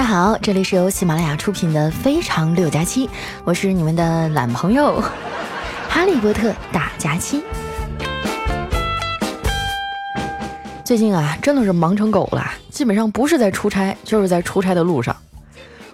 [0.00, 3.06] 大家好，这里是由喜马拉雅出品的《非常六加七》，
[3.44, 4.98] 我是你们的懒朋友
[5.90, 7.42] 哈利波特大假期。
[10.82, 15.14] 最近啊，真的是忙成狗了，基本上不是在出差，就是在出差的路上。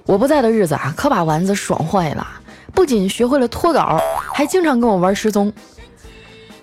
[0.05, 2.25] 我不在的日子啊，可把丸子爽坏了，
[2.73, 4.01] 不仅学会了脱稿，
[4.33, 5.53] 还经常跟我玩失踪。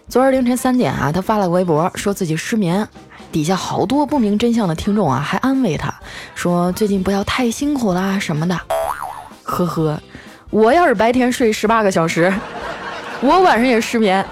[0.07, 2.88] 昨日凌晨三点啊，他发了个微博，说自己失眠。
[3.34, 5.91] 底下好多不明真相的听众啊，还安慰他
[6.36, 8.55] 说：“最近不要太辛苦啦什么的。”
[9.41, 10.00] 呵呵，
[10.51, 12.32] 我要是白天睡十八个小时，
[13.21, 14.24] 我晚上也失眠。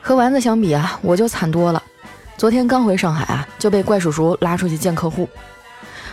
[0.00, 1.82] 和丸子相比啊，我就惨多了。
[2.38, 5.28] 昨天刚回上海啊，就被怪叔叔拉出去见客户。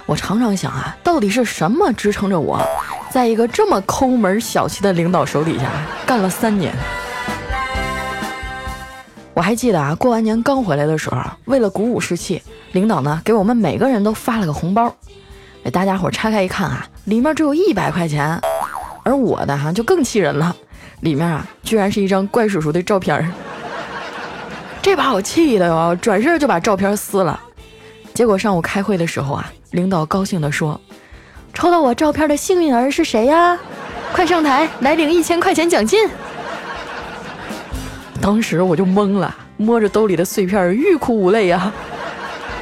[0.06, 2.62] 我常常想啊，到底是什么支撑着我，
[3.10, 5.72] 在一个这么抠门小气的领导手底下
[6.06, 6.76] 干了三年？
[9.40, 12.44] 我还记得啊，过完年刚回来的时候，为了鼓舞士气，
[12.74, 14.94] 领导呢给我们每个人都发了个红包。
[15.64, 18.38] 哎，大家伙拆开一看啊，里面只有一百块钱，
[19.02, 20.54] 而我的哈就更气人了，
[21.00, 23.32] 里面啊居然是一张怪叔叔的照片。
[24.82, 27.40] 这把我气的哟，转身就把照片撕了。
[28.14, 30.78] 结果上午开会的时候啊，领导高兴地说
[31.56, 33.58] ：“抽到我照片的幸运儿是谁呀？
[34.12, 36.10] 快上台来领一千块钱奖金。”
[38.22, 41.72] 当时我就懵了，摸着兜里的碎片，欲哭无泪呀，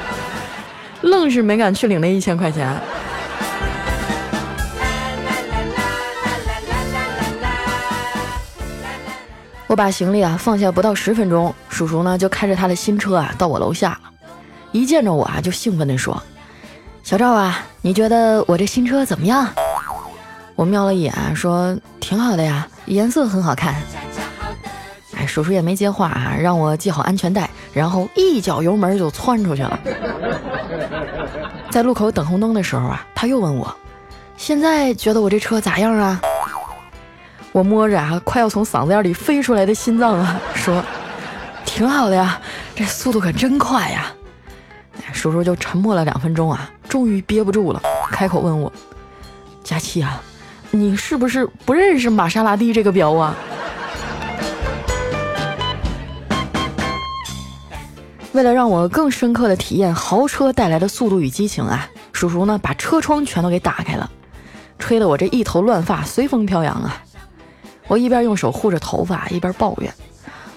[1.02, 2.74] 愣是没敢去领那一千块钱。
[9.66, 14.10] 我把行李啊放下不到十分钟，叔叔呢就开着他的新车啊到我楼下了，
[14.72, 16.22] 一见着我啊就兴奋地说
[17.04, 19.46] ：“小赵啊，你觉得我这新车怎么样？”
[20.56, 23.74] 我瞄了一眼说：“挺好的呀，颜色很好看。”
[25.18, 29.78] 哎叔叔也没接话啊，让我系好安全带，然后一脚油门就窜出去了。
[31.70, 33.76] 在路口等红灯的时候啊，他又问我
[34.38, 36.20] ：“现在觉得我这车咋样啊？”
[37.50, 40.80] 我摸着啊快要从嗓子眼里飞出来的心脏啊，说
[41.66, 42.40] ：“挺好的呀，
[42.76, 44.12] 这速度可真快呀。”
[45.12, 48.72] 叔叔就沉默了两分钟啊，终于憋不住了，开口问我
[49.64, 50.22] ：“佳琪啊，
[50.70, 53.34] 你是不是不认识玛莎拉蒂这个表啊？”
[58.32, 64.08] 为了让我更深刻的体验豪车带来的速度与激情啊，叔叔呢把车窗全都给打开了，
[64.78, 67.02] 吹得我这一头乱发随风飘扬啊！
[67.86, 69.92] 我一边用手护着头发，一边抱怨：“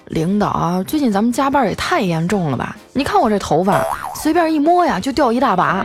[0.06, 2.76] 领导啊，最近咱们加班也太严重了吧？
[2.92, 3.82] 你看我这头发，
[4.14, 5.84] 随便一摸呀就掉一大把。”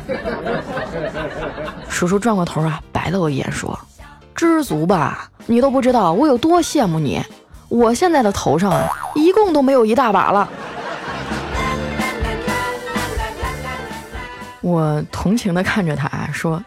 [1.88, 3.80] 叔叔转过头啊，白了我一眼说
[4.36, 7.24] ：“知足吧，你都不知道我有多羡慕你。
[7.70, 10.48] 我现在的头上啊，一共都没有一大把了。”
[14.62, 16.62] 我同情地看着他，说：“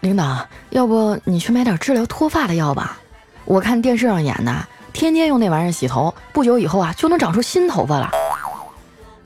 [0.00, 2.98] 领导，要不你去买点治疗脱发的药吧？
[3.44, 8.10] 我看电视上演的，天天用那玩意儿洗头，不久以后啊，就能长出新头发了。”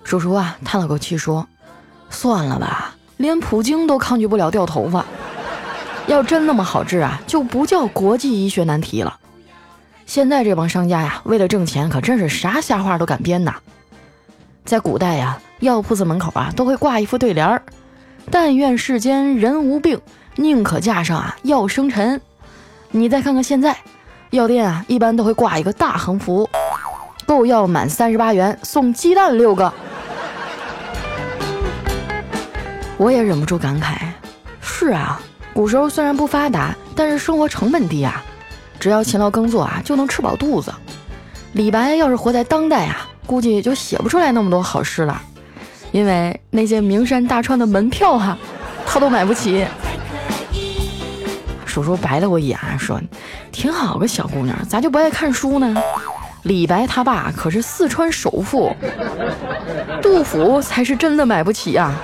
[0.05, 1.47] 叔叔啊，叹了口气说
[2.09, 5.05] ：“算了吧，连普京都抗拒不了掉头发。
[6.07, 9.19] 要真那么好治啊，就不叫国际医学难题了。
[10.07, 13.57] 现在这帮商家呀，为了挣钱，可真是啥瞎话都敢编呐。
[14.65, 17.63] 在古代呀，药铺子门口啊，都会挂一副对联儿。”
[18.31, 20.01] 但愿世间人无病，
[20.37, 22.21] 宁可架上啊药生尘。
[22.91, 23.77] 你再看看现在，
[24.31, 26.49] 药店啊一般都会挂一个大横幅：
[27.27, 29.73] 购药满三十八元送鸡蛋六个。
[32.97, 33.97] 我也忍不住感慨：
[34.61, 35.21] 是啊，
[35.53, 38.23] 古时候虽然不发达，但是生活成本低啊，
[38.79, 40.73] 只要勤劳耕作啊就能吃饱肚子。
[41.53, 45.21] 李白要是活在当代啊，估计就写不出来那么多好诗了。
[45.95, 48.37] 因为那些名山大川的门票哈，
[48.85, 49.65] 他都买不起。
[51.65, 53.01] 叔叔白了我一眼，说
[53.53, 55.81] ：“挺好个小姑娘，咋就不爱看书呢？”
[56.43, 58.75] 李白他爸可是四川首富，
[60.03, 61.95] 杜甫才是真的买不起呀。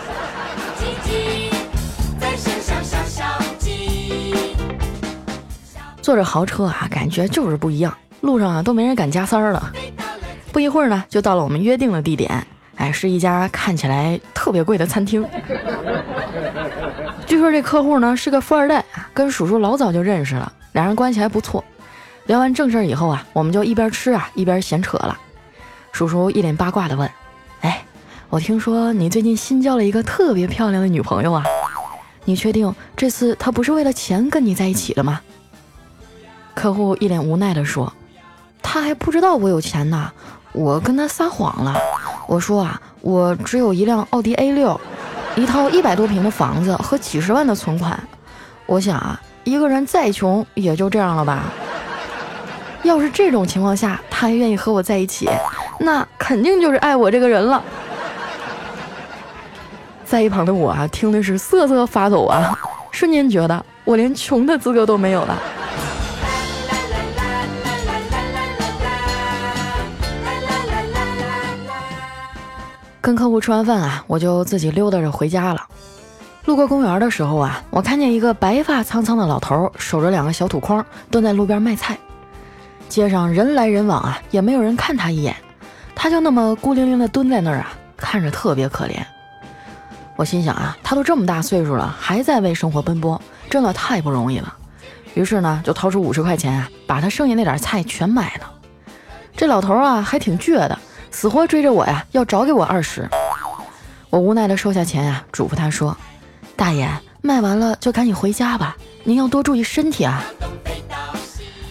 [6.01, 9.73] 坐着豪车啊，感觉就是不一样，路上啊都没人敢加塞儿了。
[10.53, 12.47] 不一会儿呢，就到了我们约定的地点。
[12.81, 15.23] 哎，是一家看起来特别贵的餐厅。
[17.27, 18.83] 据说这客户呢是个富二代，
[19.13, 21.63] 跟叔叔老早就认识了，两人关系还不错。
[22.25, 25.19] 聊完正事儿以后啊，我们就一边吃啊一边闲扯了。
[25.93, 27.11] 叔叔一脸八卦的问
[27.61, 27.85] ：“哎，
[28.31, 31.45] 我听说你最近新交了一个特别漂亮的女朋友啊？
[32.25, 35.21] 你确定这次她不是为了钱跟你在一起的吗？”
[36.55, 37.93] 客户一脸无奈的说
[38.63, 40.11] ：“她还不知道我有钱呢，
[40.53, 41.77] 我跟他撒谎了。”
[42.27, 44.81] 我说啊，我只有一辆奥迪 A 六，
[45.35, 47.99] 一套一百多平的房子和几十万的存款，
[48.67, 51.45] 我想啊，一个人再穷也就这样了吧。
[52.85, 55.29] 要是这种情况下他还愿意和我在一起，
[55.81, 57.63] 那肯定就是爱我这个人了。
[60.05, 62.57] 在一旁的我啊，听的是瑟瑟发抖啊，
[62.93, 65.37] 瞬间觉得我连穷的资格都没有了。
[73.01, 75.67] 跟客户吃完饭啊，我就自己溜达着回家了。
[76.45, 81.97] 路过公园的时候啊，我看见一个白发苍苍的老头守着两个小土筐，蹲在路边卖菜。
[82.89, 85.35] 街上人来人往啊，也没有人看他一眼，
[85.95, 88.97] 他就那么孤零零的蹲在那儿啊，看着特别可怜。
[90.17, 94.55] 我心想啊，他都这么大岁数了，还在为生活奔波，真的太不容易了。
[95.15, 98.51] 于是呢，就掏出五十块钱啊，把他剩下那点菜全买了。
[99.37, 100.79] 这老头啊，还挺倔的。
[101.11, 103.09] 死活追着我呀，要找给我二十。
[104.09, 105.97] 我无奈的收下钱呀，嘱咐他说
[106.57, 106.89] ：“大爷，
[107.21, 110.25] 卖完了就赶紧回家吧，您要多注意身体啊。”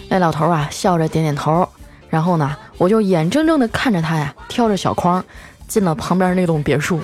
[0.08, 1.68] 那老头啊，笑着点点头。
[2.08, 5.24] 然后呢，我就眼睁睁的看着他呀，挑着小筐
[5.68, 7.00] 进了旁边那栋别墅。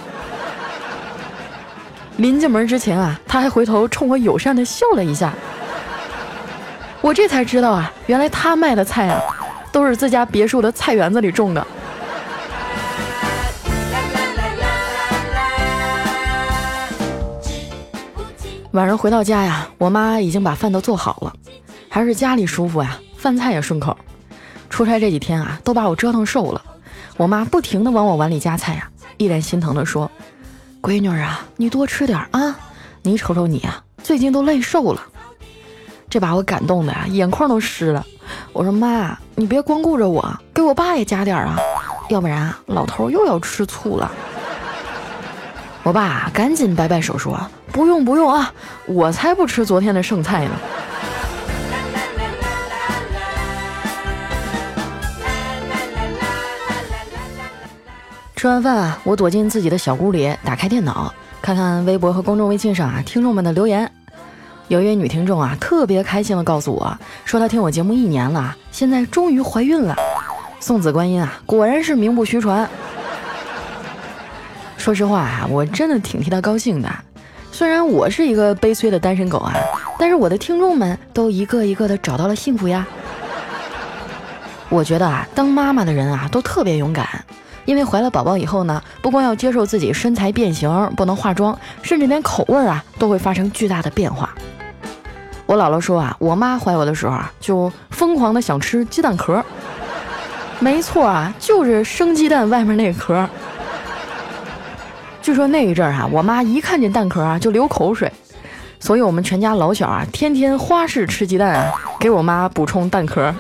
[2.17, 5.33] 临进门之前啊，他还回头冲我友善的笑了一下。
[7.01, 9.21] 我这才知道啊，原来他卖的菜啊，
[9.71, 11.65] 都是自家别墅的菜园子里种的。
[18.77, 21.33] 晚上回到家呀，我妈已经把饭都做好了，
[21.89, 23.97] 还是家里舒服呀，饭菜也顺口。
[24.69, 26.61] 出差这几天啊，都把我折腾瘦了。
[27.17, 28.87] 我妈不停的往我碗里夹菜呀，
[29.17, 30.11] 一脸心疼的说
[30.83, 32.55] ：“闺女啊，你多吃点啊，
[33.01, 35.01] 你瞅瞅你啊，最近都累瘦了。”
[36.11, 38.05] 这把我感动的呀，眼眶都湿了。
[38.53, 41.57] 我说妈，你别光顾着我，给我爸也夹点啊，
[42.11, 44.13] 要不然，老头又要吃醋了。
[45.83, 47.41] 我爸赶紧摆摆手说
[47.77, 48.51] ：“不用不用啊，
[48.87, 50.51] 我才不吃昨天的剩菜呢。”
[58.35, 61.13] 吃完饭啊，我躲进自己的小屋里，打开电脑，
[61.43, 63.93] 看看微博和公众微信上啊听众们的留言。
[64.69, 69.95] 有一位女听众啊，特别开心的告诉我说，她听我节目一年了，现在终于怀孕了。
[70.61, 72.67] 送子观音啊，果然是名不虚传。
[74.79, 76.91] 说实话啊，我真的挺替她高兴的。
[77.57, 79.55] 虽然我是一个悲催的单身狗啊，
[79.99, 82.87] 但是我的听众们都一个一个的找到了幸福呀。
[84.69, 87.09] 我觉得啊，当妈妈的人啊都特别勇敢，
[87.65, 94.35] 因为怀了宝宝以后呢，不光要接受自己身材变形，不能化妆，甚至连口味啊都会发生巨大的变化。
[95.47, 99.43] 我姥姥说啊，我妈怀我的时候啊，就疯狂的想吃鸡蛋壳。
[100.59, 103.27] 没错啊，就是生鸡蛋外面那个壳。
[105.27, 108.09] 据说那一阵儿啊，我妈一看见蛋壳啊就流口水，
[108.79, 113.35] 所以我们全家老小啊天天花式吃鸡蛋啊，给我妈补充蛋壳。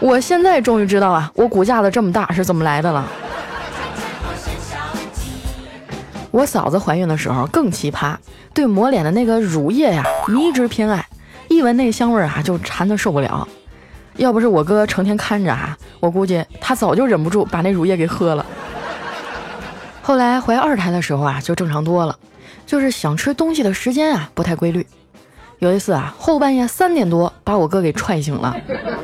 [0.00, 3.06] 我现在终于知道啊，我骨架子这么大是怎么来的了。
[6.30, 8.16] 我嫂子怀孕的时候更奇葩，
[8.54, 11.06] 对抹脸的那个乳液呀迷之偏爱，
[11.48, 13.46] 一闻那香味儿啊就馋得受不了。
[14.16, 18.46] 要不是我哥成天看着啊，我估计他早就忍不住把那乳液给喝了。
[20.06, 22.14] 后来怀二胎的时候啊，就正常多了，
[22.66, 24.86] 就是想吃东西的时间啊不太规律。
[25.60, 28.54] 有一次啊，后半夜三点多把我哥给踹醒了，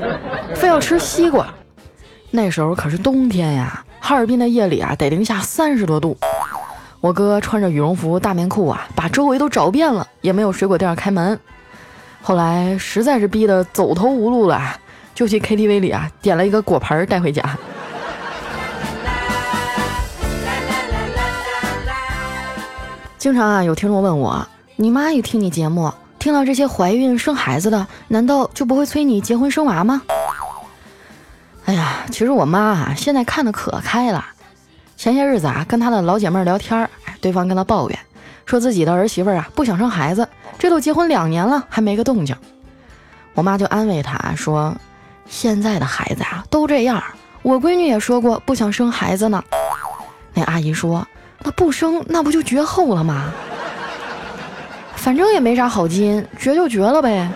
[0.54, 1.48] 非要吃西瓜。
[2.30, 6.18] 那时候可是冬天呀，哈尔滨的夜里啊得零下三十多度。
[7.00, 11.40] 我哥穿着羽绒服、大棉裤啊，把周围都找遍了，也没有水果店开门。
[12.20, 14.76] 后来实在是逼得走投无路了，
[15.14, 17.42] 就去 KTV 里啊点了一个果盘带回家。
[23.20, 30.00] 经常啊，有听众问我：“你妈一听你节目，听到这些怀孕生孩子的，难道就不会催你结婚生娃吗？”
[31.66, 34.24] 哎呀，其实我妈啊，现在看的可开了。
[34.96, 36.88] 前些日子啊，跟她的老姐妹聊天，
[37.20, 37.98] 对方跟她抱怨，
[38.46, 40.26] 说自己的儿媳妇啊不想生孩子，
[40.58, 42.34] 这都结婚两年了还没个动静。
[43.34, 44.74] 我妈就安慰她说
[45.28, 47.04] ：“现在的孩子啊都这样，
[47.42, 49.44] 我闺女也说过不想生孩子呢。”
[50.32, 51.06] 那阿姨说。
[51.42, 53.32] 那不生，那不就绝后了吗？
[54.94, 57.26] 反正也没啥好基因，绝就绝了呗。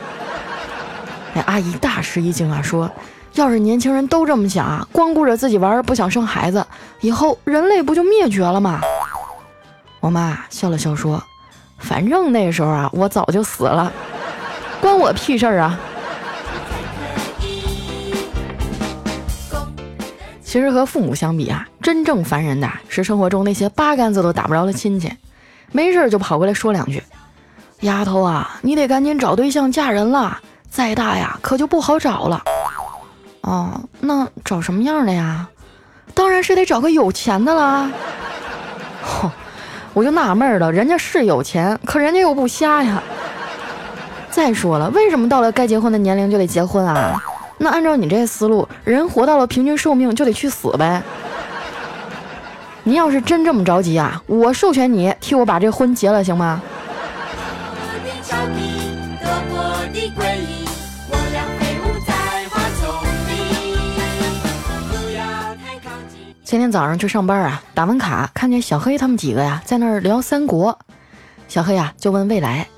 [1.33, 2.91] 那阿姨大吃一惊啊，说
[3.35, 6.67] ：“要是年轻人都这么想，光顾着自己玩，不想生孩子，
[7.01, 8.81] 以后人类不就灭绝了吗？”
[10.01, 11.23] 我妈笑了笑说
[11.81, 13.91] ：“反正那时候啊，我早就死了，
[14.83, 15.81] 关我屁事儿啊。”
[20.45, 25.13] 其实和父母相比啊，真正烦人的是生活中那些八竿子都打不着的亲戚，
[25.71, 27.03] 没事就跑过来说两句
[27.81, 32.43] ：“丫头啊，你得赶紧找对象嫁人了，再大呀可就不好找了。”
[33.43, 35.47] 哦，那找什么样的呀？
[36.15, 37.93] 当然是得找个有钱的啦。
[39.05, 39.29] 嚯，
[39.93, 43.03] 我就纳闷了，人家是有钱，可人家又不瞎呀。
[44.31, 47.23] 再说了，为什么到了该结婚的年龄就得结婚啊？
[47.59, 51.03] 那按照你这思路，人活到了平均寿命就得去死呗。
[52.87, 56.61] 你要是真这么着急啊，我授权你替我把这婚结了，行吗？
[66.45, 70.79] 今天早上去上班啊，打完卡看见小黑他们几个呀在那儿聊三国。
[71.49, 72.69] 小黑啊就问未来：“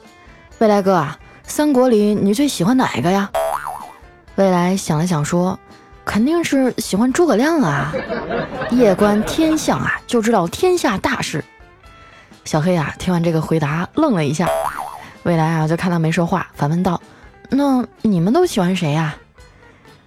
[0.59, 1.05] 未来哥，
[1.45, 3.29] 三国里你最喜欢哪一个呀？”
[4.37, 5.59] 未来想了想说
[6.07, 7.93] ：“肯定是喜欢诸葛亮啊，
[8.71, 11.45] 夜观天象啊，就知道天下大事。”
[12.47, 14.49] 小黑啊，听完这个回答愣了一下。
[15.25, 16.99] 未来啊，就看他没说话，反问道
[17.51, 19.17] ：“那你们都喜欢谁呀？”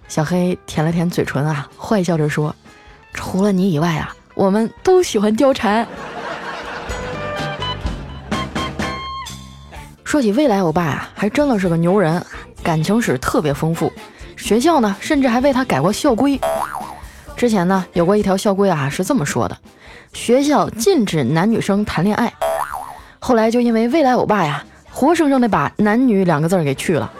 [0.08, 2.56] 小黑舔了舔嘴唇啊，坏笑着说
[3.12, 5.86] ：“除了你以外啊，我们都喜欢貂蝉。”
[10.02, 12.24] 说起未来欧巴呀，还真的是个牛人，
[12.64, 13.92] 感情史特别丰富。
[14.42, 16.40] 学校呢，甚至还为他改过校规。
[17.36, 19.56] 之前呢，有过一条校规啊，是这么说的：
[20.12, 22.32] 学校禁止男女生谈恋爱。
[23.18, 27.10] 后来就因为未来欧巴呀，活生生的把男女两个字给去了。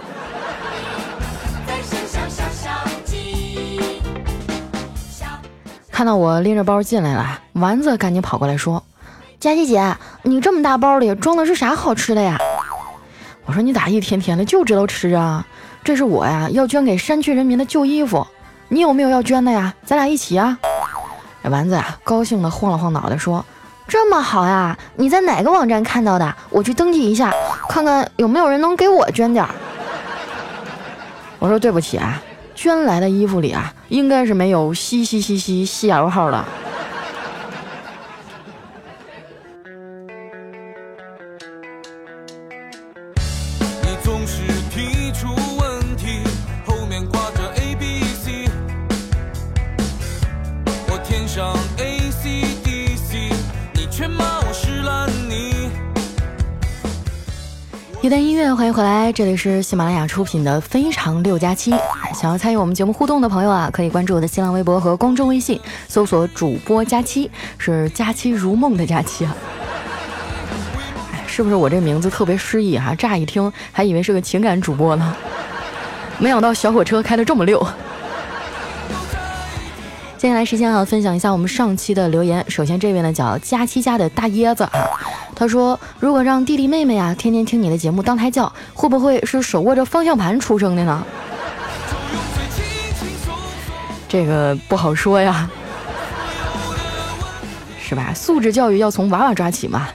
[5.90, 8.82] 看到我拎着包进来了，丸子赶紧跑过来说
[9.38, 12.38] ：“佳琪姐，你这么大包里装的是啥好吃的呀？”
[13.44, 15.46] 我说：“你咋一天天的就知道吃啊？”
[15.90, 18.24] 这是我呀，要捐给山区人民的旧衣服，
[18.68, 19.74] 你有没有要捐的呀？
[19.84, 20.56] 咱俩一起啊！
[21.42, 23.44] 丸子呀，高兴的晃了晃脑袋说
[23.88, 26.32] ：“这么好呀，你在哪个网站看到的？
[26.50, 27.34] 我去登记一下，
[27.68, 29.50] 看看有没有人能给我捐点儿。”
[31.40, 32.22] 我说：“对不起啊，
[32.54, 36.44] 捐来的衣服里啊，应该是没有西西西西西雅罗号的。”
[58.02, 61.70] 一段音乐，欢迎回来，这里是喜马拉雅出品的《非常六加七》。
[62.14, 69.36] 想要参与我们节目互动的朋友啊，可以关注我的新浪微博和公众微信，搜索“主播佳期”，是“佳期如梦”的佳期啊。
[71.26, 72.94] 是不是我这名字特别诗意哈？
[72.94, 75.14] 乍一听还以为是个情感主播呢，
[76.18, 77.62] 没想到小火车开的这么溜。
[80.20, 82.44] 接下来时间啊，分享一下我们上期的留言。
[82.46, 84.70] 首先这位呢叫佳期家的大椰子啊，
[85.34, 91.02] 他说：“如果让弟弟妹妹啊天天听你的节目当胎教，会不会是手握着方向盘出生的呢？”
[94.10, 95.48] 这个不好说呀，
[97.82, 98.12] 是吧？
[98.14, 99.88] 素质教育要从娃娃抓起嘛。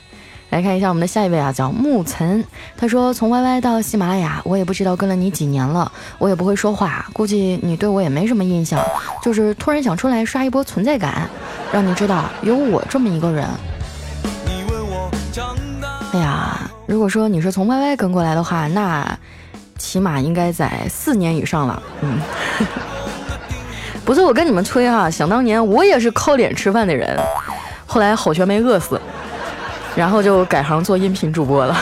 [0.55, 2.41] 来看一下我们的下一位啊，叫木岑。
[2.77, 8.79] 他说：“从 YY 到喜马拉雅，我也不知道跟了你几年了，我也不会说话，估计你对我也没什么印象。
[9.21, 11.29] 就是突然想出来刷一波存在感，
[11.73, 13.45] 让你知道有我这么一个人。”
[16.13, 19.05] 哎呀，如果说你是从 YY 跟过来的话，那
[19.77, 21.83] 起码应该在四年以上了。
[21.99, 22.17] 嗯，
[24.05, 27.19] 不是我跟你们吹哈，想当年我也是靠脸吃饭的人，
[27.85, 29.01] 后来好悬没饿死。
[29.95, 31.77] 然后就改行做音频主播了。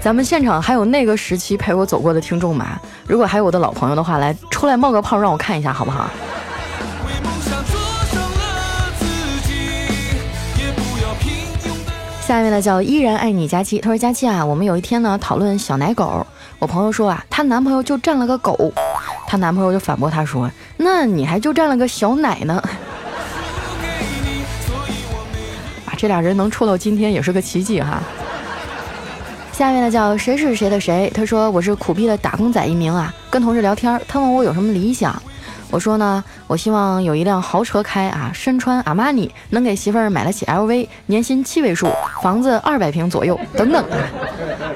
[0.00, 2.80] 咱们现场还有那个时期陪我走过的听众吗？
[3.06, 6.08] 如果还有我的老朋友的话，来出来冒个泡，让我看一下好不好？
[12.22, 16.26] 下面呢叫依然爱你佳期，他说佳期啊，我们有一天呢讨论小奶狗，
[16.60, 18.72] 我朋友说啊，她男朋友就占了个狗，
[19.26, 22.62] 她男朋友就反驳她说，那你还就占了个小奶呢。
[26.00, 28.02] 这俩人能处到今天也是个奇迹哈。
[29.52, 31.12] 下面呢叫谁是谁的谁？
[31.14, 35.22] 他说我是苦逼的打工仔一名啊，跟同事聊天，他问我有什么理想，
[35.70, 41.92] 我说呢，我希望有一辆豪车开啊，身穿阿玛尼，能给媳妇儿买得起 LV，年薪七位数，
[42.22, 43.84] 房子二百平左右等等。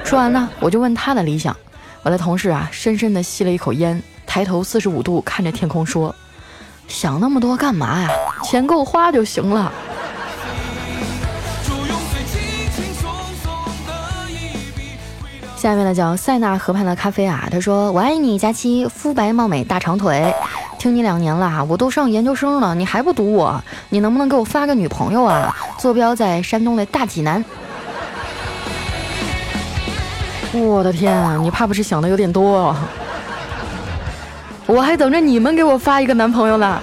[0.04, 1.56] 说完呢，我就问他的理想，
[2.02, 6.14] 我的同事啊，深深的吸了一口烟，抬头四十五度看着天空说
[6.86, 8.10] ：“想那么多干嘛呀？
[8.44, 9.72] 钱够花就行了。”
[15.64, 20.30] 下面呢叫塞纳河畔的咖啡啊，他说我爱你，佳期肤白貌美大长腿，
[20.78, 23.64] 听你两年了，我都上研究生了，你还不读我？
[23.88, 25.56] 你能不能给我发个女朋友啊？
[25.78, 27.42] 坐标在山东的大济南。
[30.52, 32.76] 我的天啊，你怕不是想的有点多？
[34.66, 36.78] 我还等着你们给我发一个男朋友呢。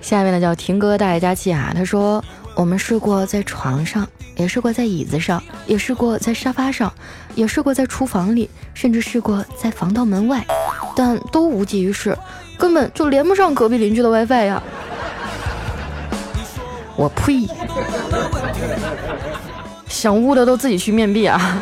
[0.00, 2.24] 下面呢叫婷哥大爷佳期啊，他说
[2.54, 6.90] 我们试过在床上，也试过在椅子上，也试过在沙发上，
[7.34, 10.46] 也试过在厨房里，甚至试过在防盗门外，
[10.96, 12.16] 但都无济于事，
[12.56, 14.62] 根本就连不上隔壁邻居的 WiFi 呀！
[16.96, 17.48] 我呸！
[19.88, 21.60] 想污的都自己去面壁啊！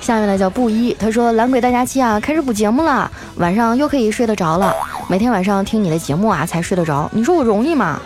[0.00, 4.74] 下面呢叫布衣，他说懒鬼大家期啊，开始补节目了，晚上又可以睡得着了。
[5.08, 7.08] 每天晚上听你的节目啊，才睡得着。
[7.12, 8.00] 你说我容易吗？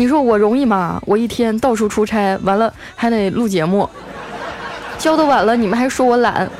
[0.00, 0.98] 你说我容易吗？
[1.04, 3.86] 我一天到处出差，完了还得录节目，
[4.96, 6.50] 交的晚了，你们还说我懒。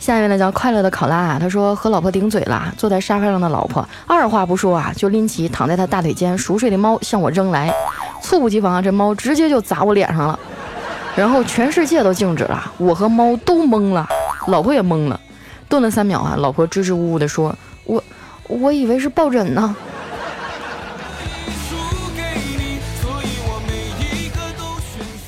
[0.00, 7.70] 下面呢叫快乐的考拉啊，他说和老婆顶嘴了，坐在沙发上的老婆二话不说啊，就拎起躺在他大腿间熟睡的猫向我扔来，
[8.22, 10.38] 猝不及防啊，这猫直接就砸我脸上了。
[11.14, 14.08] 然后全世界都静止了，我和猫都懵了，
[14.46, 15.20] 老婆也懵了，
[15.68, 17.54] 顿了三秒啊，老婆支支吾吾地说
[18.48, 19.74] ：“我，以为是抱枕呢。”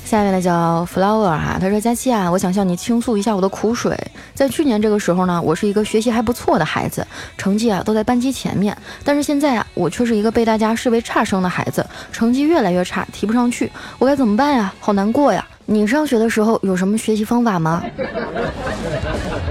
[0.05, 3.93] 下面呢叫 flower 哈，他说：“佳期啊，我想向你倾诉一下我的苦水。
[4.33, 7.05] 在去年这个时候呢，我是一个学习还不错的孩子，
[7.37, 8.77] 成绩啊都在班级前面。
[9.03, 13.69] 但是现在啊，我却是一个被大家视为差生的孩子，成绩越来越差，提不上去，
[13.99, 14.73] 我该怎么办呀？
[14.79, 17.83] 好难过呀！”你上学的时候有什么学习方法吗？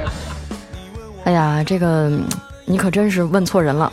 [1.24, 2.10] 哎呀，这个
[2.66, 3.90] 你可真是问错人了。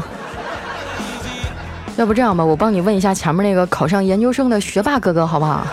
[1.96, 5.66] 要不这样吧，我帮你问一下前面那个考上研究生的学霸哥哥，好不好？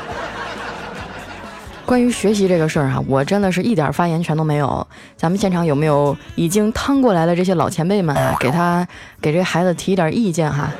[1.86, 4.86] 关于学习这个事儿啊，我真的是一点发言权都没有。
[5.16, 8.36] 咱们现场有没有已经趟过来的这些老前辈们啊？
[8.38, 8.86] 给他
[9.20, 10.70] 给这孩子提一点意见哈？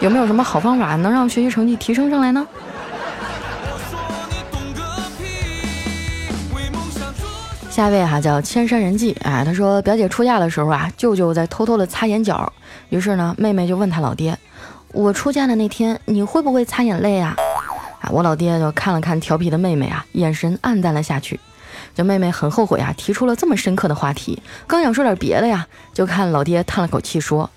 [0.00, 2.44] 有没有什么好方法能让学习成绩提升上来呢？
[7.74, 12.52] 下一位哈叫千山人迹，哎，他说表姐出嫁的时候啊，舅舅在偷偷的擦眼角，
[12.88, 14.38] 于是呢，妹妹就问他老爹，
[14.92, 17.34] 我出嫁的那天你会不会擦眼泪啊？
[18.00, 21.40] 啊，我老爹就看了看调皮的妹妹啊，眼神黯淡了下去。
[21.96, 27.50] 这妹妹很后悔啊，提出了这么深刻的话题，刚想说点别的呀，就看老爹叹了口气说，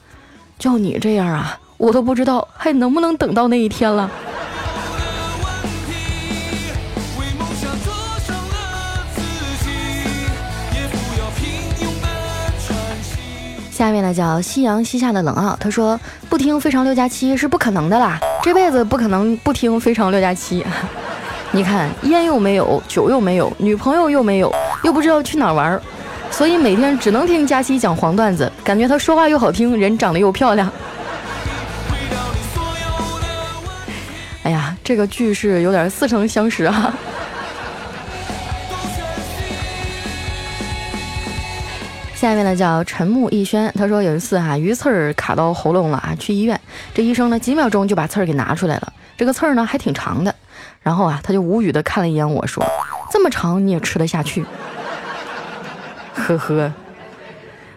[0.58, 4.10] 就你这样啊，我都不知道还能不能等到那一天了。
[13.78, 20.66] 下面呢叫夕阳西下的冷傲，他说不听非常六加七是不可能的啦，这辈子不可能不听非常六加七。
[21.54, 25.80] 你看烟又没有，酒又没有，女朋友又没有，又不知道去哪儿玩，
[26.32, 30.68] 所以每天只能听佳期讲黄段子，感觉他说话又好听，人长得又漂亮。
[34.42, 36.92] 哎呀，这个句式有点似曾相识啊。
[42.18, 46.60] 下面呢叫陈木逸轩，他说有一次哈鱼刺儿卡到喉咙了啊，去医院，
[46.92, 50.34] 这医生呢几秒钟就把刺儿给拿出来了，这个刺儿呢还挺长的，
[50.82, 52.66] 然后啊他就无语的看了一眼我说，
[53.12, 54.44] 这么长你也吃得下去？
[56.16, 56.74] 呵呵，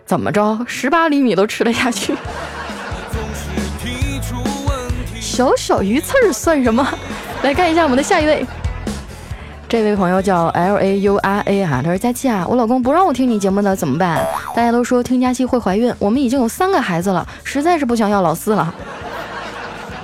[0.06, 2.16] 怎么着十八厘米都吃得下去？
[5.20, 6.88] 小小鱼刺儿算什么？
[7.42, 8.46] 来看一下我们的下一位。
[9.70, 14.26] 这位朋友叫 L A U R A 哈，他说佳期啊，我老公不让我听你节目的怎么办？
[14.52, 18.74] 大家都说听佳期会怀孕，我们已经有三个孩子了，实在是不想要老四了。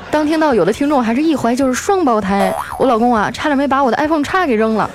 [0.09, 4.89] 当听到有的听众还是一怀就是双胞胎，我老公啊差点没把我的 iPhone 叉给扔了。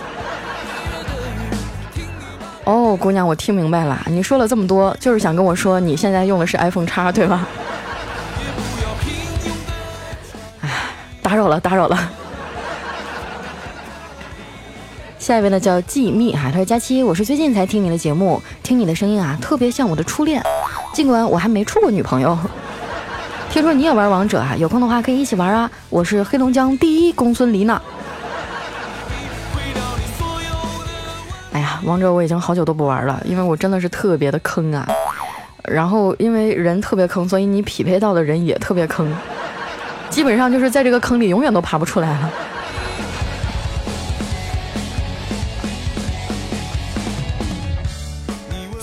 [2.63, 7.45] 哦，姑娘，我听明白了，你说了这么多，就是想跟我说你现在用的是 iPhone 叉对吧？
[10.61, 10.69] 哎，
[11.21, 12.09] 打扰了，打扰了。
[15.31, 20.43] 下一位呢叫季密哈，他说佳期，我是最近才听你的节目，听你的声音啊，特别像我的初恋，
[20.91, 22.37] 尽管我还没处过女朋友。
[23.49, 25.71] 听说你也玩王者啊，有空的话可以一起玩啊。
[25.89, 27.81] 我是黑龙江第一公孙离呢。
[31.53, 34.85] 哎呀，王者我已经好久都不玩了，因为我真的是特别的坑啊。
[35.63, 39.09] 然后因为人特别坑，所以你匹配到的人也特别坑，
[40.09, 42.29] 基本上就是在这个坑里永远都爬不出来了。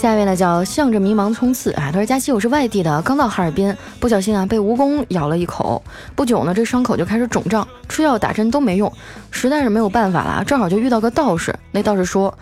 [0.08, 5.82] 下一位呢叫向着迷茫冲刺啊，他说佳期我是外地的，刚到哈尔滨，不小心啊被蜈蚣咬了一口，
[6.14, 8.90] 不久呢这伤口就开始肿胀，吃药打针都没用，
[9.30, 12.32] 实在是没有办法了，正好就遇到个道士，那道士说。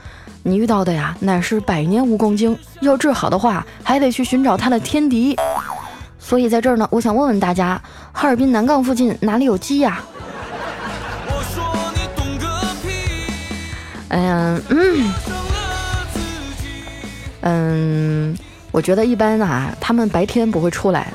[0.44, 5.36] 你遇到的呀，乃是百年蜈蚣精，要治好的话，还得去寻找他的天敌。
[6.20, 10.00] 所以在这儿呢，我想问问大家，哈尔滨南岗附近哪里有鸡呀？
[14.10, 15.12] 哎呀嗯
[17.40, 18.36] 嗯，
[18.72, 21.06] 我觉得一般啊，他们白天不会出来，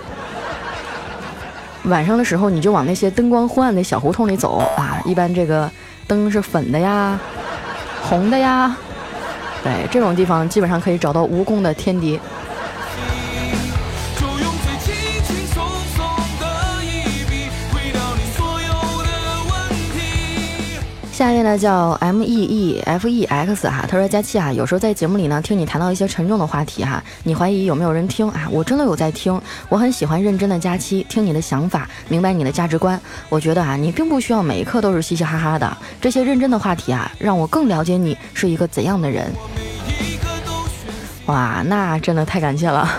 [1.83, 5.69] 晚上的时候你就往那些灯光昏暗的小胡同里走啊，一般这个
[6.07, 7.19] 灯是粉的呀，
[8.03, 8.75] 红的呀。
[9.63, 12.19] 对，这种地方基本上可以找到蜈蚣的天敌。
[21.21, 28.47] 下一位呢叫 M E E F E X 哈，他说佳期啊，有时候在节目里呢听你谈到一些沉重的话题哈，你怀疑有没有人听啊？
[28.49, 32.99] 我真的有在听，我很喜欢认真的佳期，听你的想法，明白你的价值观。
[33.29, 39.31] 我觉得啊，你并不需要每一刻都是嘻嘻哈哈的，这些认真的话题啊，让我更了解你是一个怎样的人。
[41.27, 42.89] 哇，那真的太感谢了。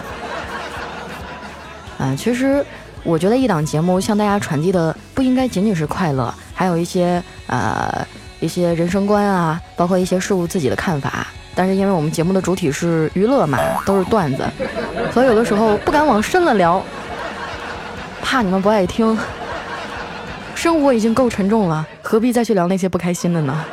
[1.99, 2.65] 嗯， 其实
[3.03, 6.33] 我觉得一档节目向大家传递的不应该仅仅是快乐。
[6.55, 8.07] 还有一些呃
[8.43, 14.45] 一些人生观啊，包括一些事物自己的看法，但是因为我们节目的主体是娱乐嘛，都是段子，
[15.15, 16.83] 所以有的时候不敢往深了聊，
[18.21, 19.17] 怕你们不爱听。
[20.57, 23.65] 生活已经够沉重了，何必再去聊那些不开心的呢？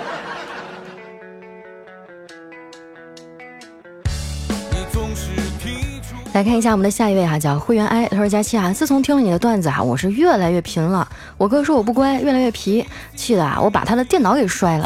[6.33, 11.05] 来看一下我们的下一位哈，叫会员 I，他说佳期啊，自从听了你的段子啊，我是越来越贫了。
[11.37, 14.85] 我哥说我不乖，越来越皮，气的啊，我把他的电脑给摔了。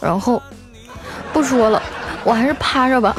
[0.00, 0.40] 然后
[1.32, 1.82] 不说了，
[2.22, 3.16] 我还是趴着吧。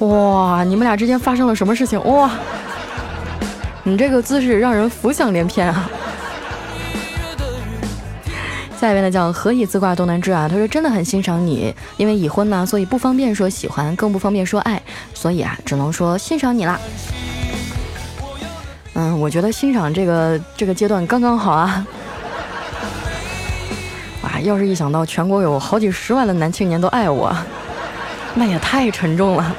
[0.00, 2.02] 哇，你们俩之间发生了什么事情？
[2.04, 2.30] 哇，
[3.82, 5.90] 你这个姿势让人浮想联翩啊。
[8.80, 14.80] 下一位呢叫何以自挂东南枝啊，他说真的很欣赏你，因为已婚呢，所以不方便说喜欢，更不方便说爱，
[15.12, 16.80] 所以啊，只能说欣赏你啦。
[18.94, 21.86] 嗯，我觉得欣赏这个这个阶段刚刚好啊。
[24.24, 27.36] 哇，要是一想到全国有好几十万的男青年都爱我，
[28.34, 29.54] 那也太沉重了。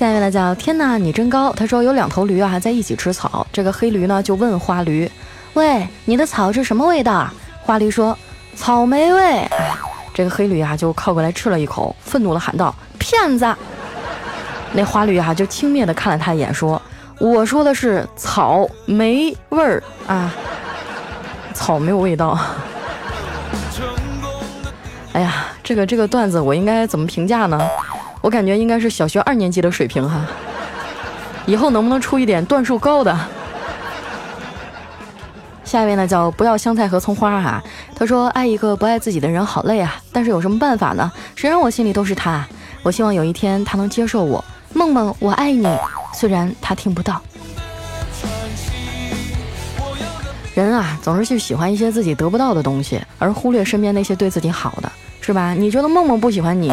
[0.00, 1.52] 下一位呢叫天哪，你真高。
[1.52, 5.06] 他说有两头驴啊还在一起吃草，这个黑驴呢就问花驴
[5.52, 7.28] ：“喂，你的草是什么味道？”
[7.60, 8.16] 花驴说
[8.56, 9.76] ：“草莓味。”哎，
[10.14, 13.54] 这个黑驴啊就靠过来吃了一口，愤怒的喊道：“骗子！”
[14.72, 16.80] 那花驴啊就轻蔑的看了他一眼，说
[17.20, 20.32] ：“我说的是草莓味儿啊，
[21.52, 22.38] 草没有味道。”
[25.12, 27.60] 哎呀，这个这个段子我应该怎么评价呢？
[28.20, 30.26] 我感觉应该是小学二年级的水平哈，
[31.46, 33.18] 以后能不能出一点段数高的？
[35.64, 37.62] 下一位呢叫不要香菜和葱花哈，
[37.94, 41.10] 他说爱一个不爱自己的人好累啊，但是有什么办法呢？
[41.36, 42.46] 谁让我心里都是他？
[42.82, 45.68] 我希望有一天他能接受我，梦梦我爱你，
[46.12, 47.20] 虽然他听不到。
[50.54, 55.54] 人啊，总是去喜欢一些自己得不到的东西，而忽略身边那些对自己好的，是吧？
[55.54, 56.70] 你觉得梦梦不喜欢你？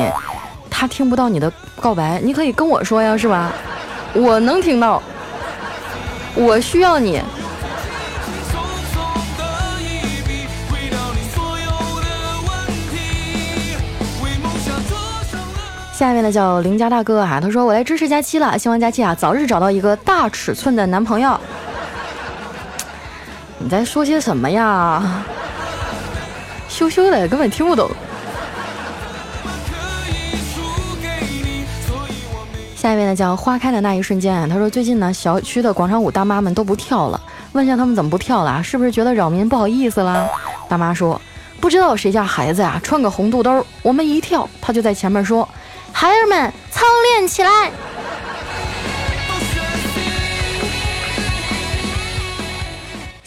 [0.69, 3.51] 他听不到你的告白，你可以跟我说呀，是吧？
[4.13, 5.01] 我能听到，
[6.35, 7.21] 我需要你。
[15.93, 21.39] 下面呢叫林家大哥啊，他说我来支持佳期了，希望佳期啊早日找到一个大尺寸的男朋友。
[23.57, 25.23] 你在说些什么呀？
[26.69, 27.89] 羞羞的，根本听不懂。
[32.87, 37.19] 下一位呢叫花开的那一瞬间，他说最近呢小区的广场舞大妈们都不跳了，
[37.51, 40.25] 问一下他们怎么不跳了，是不是觉得扰民不好意思啦？
[40.69, 41.19] 大妈说
[41.59, 45.45] 不知道谁家孩子呀穿个红肚兜，我们一跳，他就在前面说，
[45.91, 47.49] 孩儿们操练起来。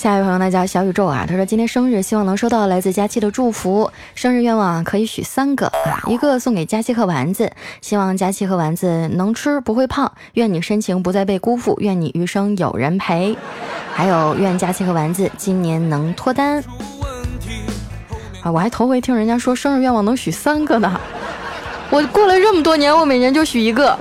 [0.01, 3.93] 下一位朋友呢叫小宇宙啊，他说今天生日，希望能收到来自佳期的祝福。
[4.15, 5.71] 生日愿望可以许三个，
[6.07, 13.37] 一个送给佳期和丸子，希望佳期和丸子能吃不会胖，愿你深情不再被辜负，愿你余生有人陪。
[13.93, 16.65] 还有愿佳期和丸子今年能脱单。
[18.43, 20.99] 啊，我还头回听人家说生日愿望能许三个呢，
[21.91, 23.99] 我过了这么多年，我每年就许一个，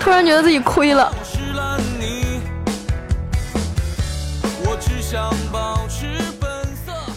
[0.00, 1.12] 突然觉得自己亏了。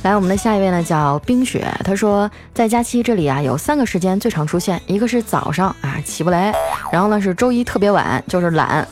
[0.04, 6.52] 来，我们的下一位呢叫冰雪，他说在假期这里啊有三个时间最常出现，一个是早上啊起不来，
[6.92, 8.88] 然后呢是周一特别晚，就是懒，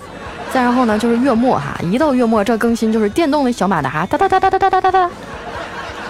[0.54, 5.10] 再然后呢就是月末哈，一到月末这更新就是电动的小马达哒哒哒哒哒哒哒哒哒，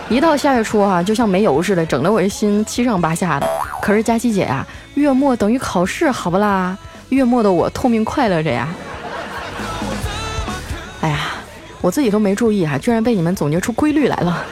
[0.09, 3.47] 一到下月初哈就像没油似的，整得我这心七上八下的。
[3.81, 6.77] 可是佳琪姐啊，月末等于考试，好不啦？
[7.07, 8.67] 月末的我痛并快乐着呀。
[10.99, 11.19] 哎呀，
[11.79, 14.43] 我自己都没注意哈，居然被你们总结出规律来了。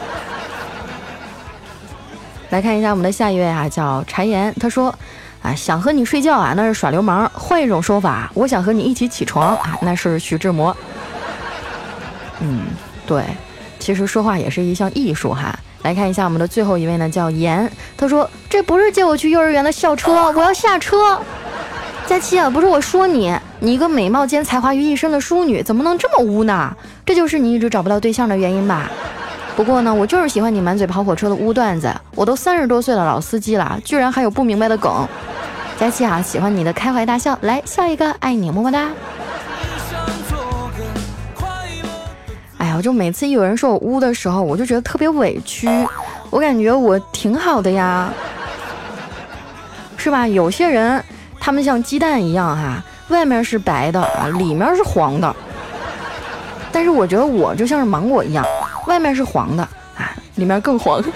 [2.50, 4.54] 来看一下我们的下一位啊，叫柴岩。
[4.60, 4.94] 他说
[5.44, 7.30] ：“啊，想和你睡觉啊，那是耍流氓。
[7.34, 10.76] 换一种说法，我想和你一起起床啊，那是徐志摩。
[12.40, 12.62] ”嗯，
[13.06, 13.24] 对，
[13.80, 15.54] 其实说话也是一项艺术哈。
[15.84, 17.70] 来看一下我们的最后一位呢，叫严。
[17.98, 21.20] 他说：“这不是接我去幼儿园的校车，我要下车。”
[22.08, 26.74] 佳期啊，不是我说你，你一个美貌兼才华于一身的淑女，怎么能这么污呢？
[27.06, 28.90] 这就是你一直找不到对象的原因吧？
[29.58, 31.92] 不过呢，我就是喜欢你满嘴跑火车的污段子。
[32.14, 35.08] 我都三十多岁的老司机了，居然还有不明白的梗。
[35.80, 38.88] 佳期啊，喜欢你的开怀大笑，来笑一个，爱你么么哒。
[42.60, 45.68] 哎呀，我就每次一有人说我污的时候，我就觉得特别委屈。
[46.30, 48.14] 我感觉我挺好的呀，
[49.98, 50.28] 是吧？
[50.28, 51.04] 有些人
[51.40, 55.36] 他们像鸡蛋一样哈，外面是白的啊，里面是黄的。
[56.72, 58.46] 但是我觉得我就像是芒果一样。
[58.88, 59.62] 外面是黄的
[59.96, 61.04] 啊，里面更黄。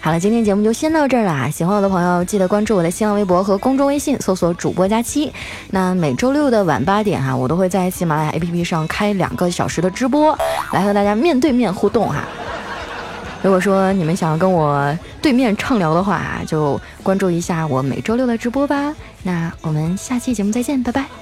[0.00, 1.48] 好了，今天节目就先到这儿了。
[1.48, 5.32] 喜欢我的朋友，记得关注我的新浪微博和公众微信，搜索“主播佳期”。
[5.70, 10.36] 那每周六的晚八点哈，我都会在喜马拉雅 APP 上开两个小时的直播，
[10.72, 12.24] 来和大家面对面互动哈。
[13.42, 18.92] 如果说你们想要跟我对面畅聊的话，就关注一下我每周六的直播吧。
[19.22, 21.21] 那我们下期节目再见，拜拜。